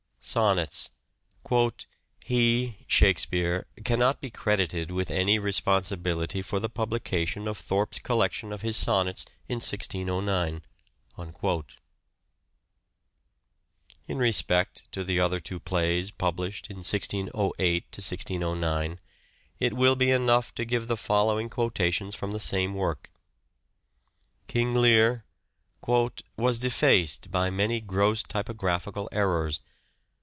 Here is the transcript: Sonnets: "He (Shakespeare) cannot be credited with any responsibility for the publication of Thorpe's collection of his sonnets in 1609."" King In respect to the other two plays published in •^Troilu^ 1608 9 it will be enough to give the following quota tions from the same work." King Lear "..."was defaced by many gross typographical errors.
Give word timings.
Sonnets: 0.23 0.91
"He 2.23 2.85
(Shakespeare) 2.87 3.65
cannot 3.83 4.21
be 4.21 4.29
credited 4.29 4.91
with 4.91 5.09
any 5.09 5.39
responsibility 5.39 6.43
for 6.43 6.59
the 6.59 6.69
publication 6.69 7.47
of 7.47 7.57
Thorpe's 7.57 7.97
collection 7.97 8.53
of 8.53 8.61
his 8.61 8.77
sonnets 8.77 9.25
in 9.47 9.55
1609."" 9.55 10.61
King 11.17 11.65
In 14.07 14.17
respect 14.19 14.83
to 14.91 15.03
the 15.03 15.19
other 15.19 15.39
two 15.39 15.59
plays 15.59 16.11
published 16.11 16.67
in 16.69 16.77
•^Troilu^ 16.77 17.51
1608 17.51 18.39
9 18.59 18.99
it 19.59 19.73
will 19.73 19.95
be 19.95 20.11
enough 20.11 20.53
to 20.53 20.63
give 20.63 20.87
the 20.87 20.95
following 20.95 21.49
quota 21.49 21.91
tions 21.91 22.13
from 22.13 22.31
the 22.31 22.39
same 22.39 22.75
work." 22.75 23.11
King 24.47 24.75
Lear 24.75 25.25
"..."was 26.37 26.59
defaced 26.59 27.31
by 27.31 27.49
many 27.49 27.81
gross 27.81 28.21
typographical 28.21 29.09
errors. 29.11 29.61